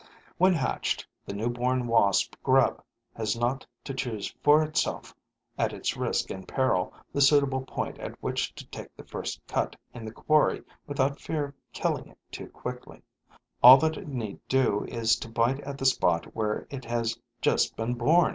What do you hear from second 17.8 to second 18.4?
born.